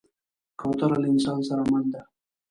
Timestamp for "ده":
1.93-2.01